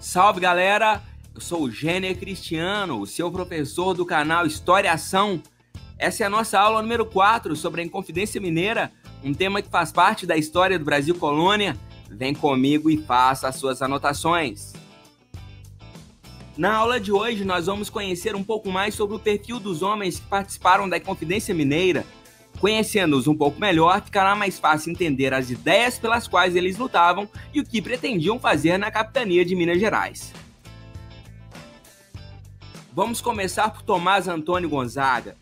[0.00, 1.02] Salve galera,
[1.34, 5.42] eu sou o Gêner Cristiano, seu professor do canal História Ação.
[5.98, 8.92] Essa é a nossa aula número 4 sobre a Inconfidência Mineira,
[9.24, 11.76] um tema que faz parte da história do Brasil Colônia.
[12.08, 14.72] Vem comigo e faça as suas anotações.
[16.56, 20.20] Na aula de hoje, nós vamos conhecer um pouco mais sobre o perfil dos homens
[20.20, 22.06] que participaram da Inconfidência Mineira.
[22.60, 27.60] Conhecendo-os um pouco melhor, ficará mais fácil entender as ideias pelas quais eles lutavam e
[27.60, 30.32] o que pretendiam fazer na capitania de Minas Gerais.
[32.92, 35.36] Vamos começar por Tomás Antônio Gonzaga.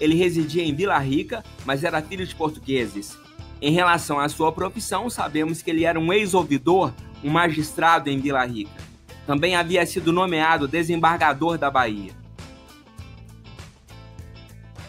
[0.00, 3.18] Ele residia em Vila Rica, mas era filho de portugueses.
[3.60, 6.92] Em relação à sua profissão, sabemos que ele era um ex-ouvidor,
[7.24, 8.70] um magistrado em Vila Rica.
[9.26, 12.21] Também havia sido nomeado desembargador da Bahia.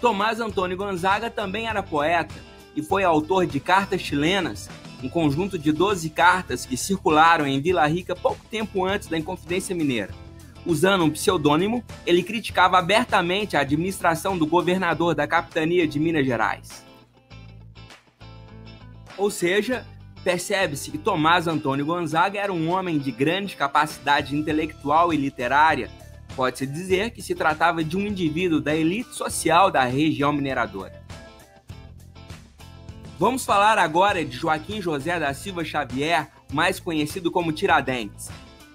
[0.03, 2.35] Tomás Antônio Gonzaga também era poeta
[2.75, 4.70] e foi autor de Cartas Chilenas,
[5.02, 9.73] um conjunto de 12 cartas que circularam em Vila Rica pouco tempo antes da Inconfidência
[9.73, 10.13] Mineira.
[10.66, 16.83] Usando um pseudônimo, ele criticava abertamente a administração do governador da capitania de Minas Gerais.
[19.17, 19.88] Ou seja,
[20.22, 25.89] percebe-se que Tomás Antônio Gonzaga era um homem de grande capacidade intelectual e literária,
[26.36, 31.03] Pode-se dizer que se tratava de um indivíduo da elite social da região mineradora.
[33.20, 38.30] Vamos falar agora de Joaquim José da Silva Xavier, mais conhecido como Tiradentes.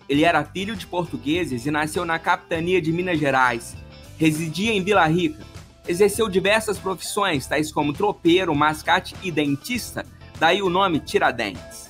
[0.09, 3.77] Ele era filho de portugueses e nasceu na capitania de Minas Gerais.
[4.17, 5.45] Residia em Vila Rica.
[5.87, 10.07] Exerceu diversas profissões, tais como tropeiro, mascate e dentista,
[10.39, 11.88] daí o nome Tiradentes.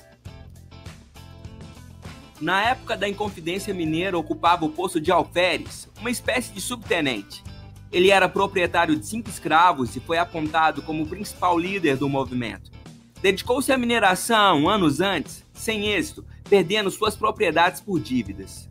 [2.41, 7.43] Na época da Inconfidência Mineira, ocupava o posto de alferes, uma espécie de subtenente.
[7.91, 12.71] Ele era proprietário de cinco escravos e foi apontado como o principal líder do movimento.
[13.21, 18.69] Dedicou-se à mineração anos antes, sem êxito, perdendo suas propriedades por dívidas.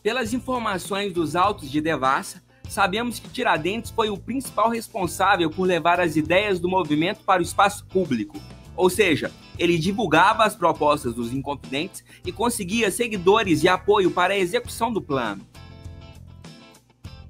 [0.00, 5.98] Pelas informações dos autos de Devassa, sabemos que Tiradentes foi o principal responsável por levar
[5.98, 8.40] as ideias do movimento para o espaço público,
[8.76, 14.38] ou seja, ele divulgava as propostas dos inconfidentes e conseguia seguidores e apoio para a
[14.38, 15.44] execução do plano.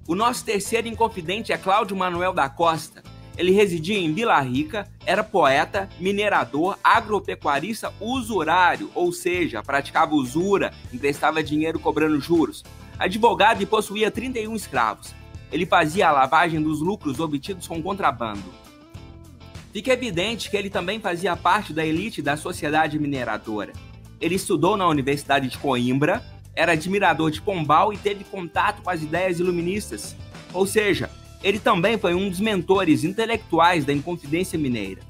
[0.06, 3.02] O nosso terceiro inconfidente é Cláudio Manuel da Costa.
[3.36, 11.42] Ele residia em Vila Rica, era poeta, minerador, agropecuarista, usurário, ou seja, praticava usura, emprestava
[11.42, 12.64] dinheiro cobrando juros.
[12.98, 15.14] Advogado e possuía 31 escravos.
[15.52, 18.67] Ele fazia a lavagem dos lucros obtidos com contrabando.
[19.72, 23.72] Fica evidente que ele também fazia parte da elite da sociedade mineradora.
[24.20, 26.24] Ele estudou na Universidade de Coimbra,
[26.54, 30.16] era admirador de Pombal e teve contato com as ideias iluministas.
[30.52, 31.10] Ou seja,
[31.42, 35.02] ele também foi um dos mentores intelectuais da Inconfidência Mineira.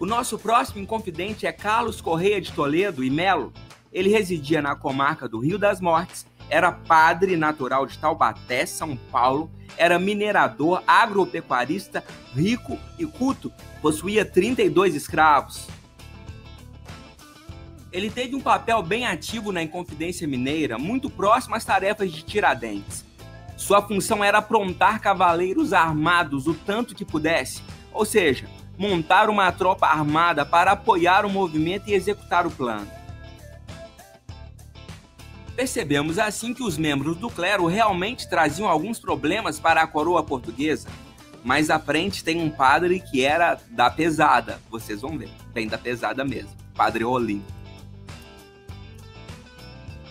[0.00, 3.52] O nosso próximo inconfidente é Carlos Correia de Toledo e Melo.
[3.92, 9.50] Ele residia na comarca do Rio das Mortes, era padre natural de Taubaté, São Paulo
[9.76, 15.68] era minerador, agropecuarista, rico e culto, possuía 32 escravos.
[17.92, 23.04] Ele teve um papel bem ativo na Inconfidência Mineira, muito próximo às tarefas de Tiradentes.
[23.56, 27.62] Sua função era aprontar cavaleiros armados o tanto que pudesse,
[27.92, 28.46] ou seja,
[28.78, 32.90] montar uma tropa armada para apoiar o movimento e executar o plano.
[35.54, 40.88] Percebemos assim que os membros do clero realmente traziam alguns problemas para a coroa portuguesa.
[41.44, 45.76] Mais à frente tem um padre que era da pesada, vocês vão ver, bem da
[45.76, 47.42] pesada mesmo, Padre Olim.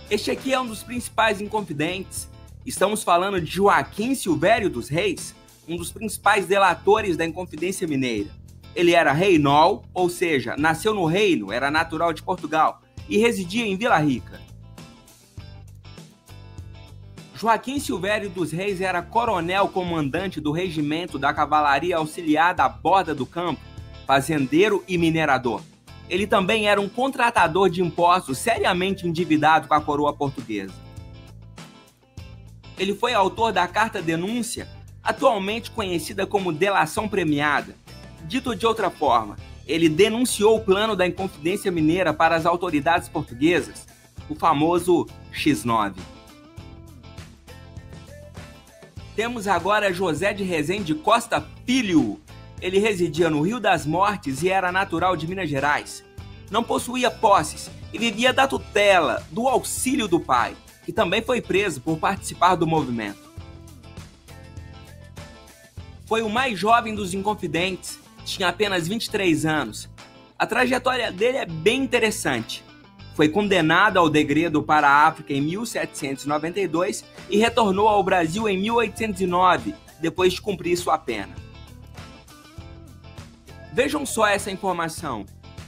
[0.09, 2.29] Este aqui é um dos principais inconfidentes.
[2.65, 5.33] Estamos falando de Joaquim Silvério dos Reis,
[5.67, 8.29] um dos principais delatores da Inconfidência Mineira.
[8.75, 13.77] Ele era reinol, ou seja, nasceu no reino, era natural de Portugal e residia em
[13.77, 14.50] Vila Rica.
[17.41, 23.25] Joaquim Silvério dos Reis era coronel comandante do regimento da Cavalaria Auxiliar da Borda do
[23.25, 23.59] Campo,
[24.05, 25.63] fazendeiro e minerador.
[26.07, 30.75] Ele também era um contratador de impostos seriamente endividado com a coroa portuguesa.
[32.77, 34.67] Ele foi autor da Carta Denúncia,
[35.03, 37.75] atualmente conhecida como Delação Premiada.
[38.25, 43.87] Dito de outra forma, ele denunciou o plano da Inconfidência Mineira para as autoridades portuguesas,
[44.29, 45.95] o famoso X9.
[49.21, 52.19] Temos agora José de Rezende Costa Filho.
[52.59, 56.03] Ele residia no Rio das Mortes e era natural de Minas Gerais.
[56.49, 61.81] Não possuía posses e vivia da tutela, do auxílio do pai, que também foi preso
[61.81, 63.29] por participar do movimento.
[66.07, 69.87] Foi o mais jovem dos Inconfidentes, tinha apenas 23 anos.
[70.35, 72.63] A trajetória dele é bem interessante.
[73.21, 79.75] Foi condenado ao degredo para a África em 1792 e retornou ao Brasil em 1809,
[79.99, 81.35] depois de cumprir sua pena.
[83.71, 85.23] Vejam só essa informação.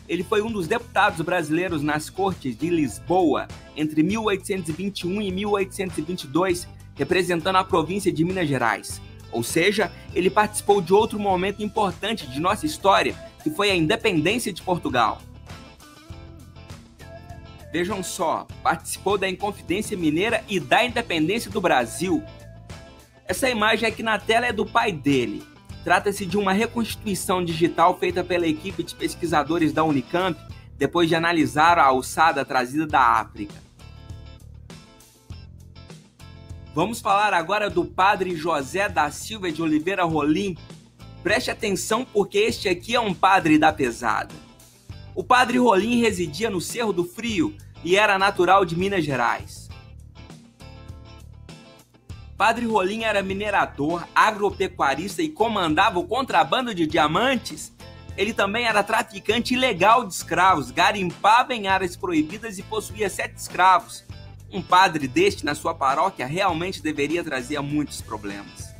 [0.09, 3.47] Ele foi um dos deputados brasileiros nas Cortes de Lisboa
[3.77, 8.99] entre 1821 e 1822, representando a província de Minas Gerais.
[9.31, 13.13] Ou seja, ele participou de outro momento importante de nossa história,
[13.44, 15.21] que foi a independência de Portugal.
[17.73, 22.23] Vejam só, participou da Inconfidência Mineira e da independência do Brasil.
[23.27, 25.43] Essa imagem aqui na tela é do pai dele,
[25.83, 30.39] Trata-se de uma reconstituição digital feita pela equipe de pesquisadores da Unicamp
[30.77, 33.53] depois de analisar a alçada trazida da África.
[36.73, 40.57] Vamos falar agora do padre José da Silva de Oliveira Rolim.
[41.21, 44.33] Preste atenção porque este aqui é um padre da pesada.
[45.13, 49.63] O padre Rolim residia no Cerro do Frio e era natural de Minas Gerais.
[52.38, 57.71] Padre Rolim era minerador, agropecuarista e comandava o contrabando de diamantes.
[58.18, 64.03] Ele também era traficante ilegal de escravos, garimpava em áreas proibidas e possuía sete escravos.
[64.51, 68.74] Um padre deste na sua paróquia realmente deveria trazer muitos problemas.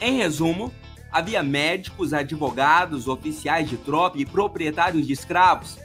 [0.00, 0.72] Em resumo,
[1.10, 5.78] havia médicos, advogados, oficiais de tropa e proprietários de escravos.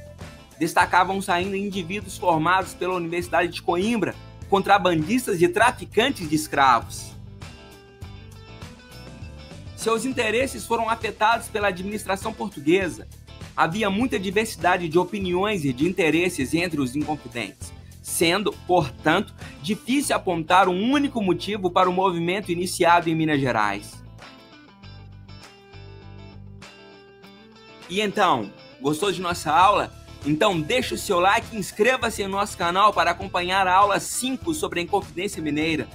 [0.60, 4.16] Destacavam-se ainda indivíduos formados pela Universidade de Coimbra,
[4.50, 7.12] contrabandistas e traficantes de escravos.
[9.76, 13.08] Seus interesses foram afetados pela administração portuguesa.
[13.56, 17.72] Havia muita diversidade de opiniões e de interesses entre os inconfidentes,
[18.02, 24.04] sendo, portanto, difícil apontar um único motivo para o movimento iniciado em Minas Gerais.
[27.90, 29.94] E então, gostou de nossa aula?
[30.26, 34.80] Então deixe o seu like inscreva-se no nosso canal para acompanhar a aula 5 sobre
[34.80, 35.88] a Inconfidência Mineira.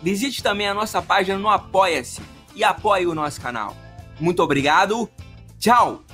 [0.00, 2.20] Visite também a nossa página no Apoia-se
[2.54, 3.76] e apoie o nosso canal.
[4.20, 5.08] Muito obrigado,
[5.58, 6.04] tchau!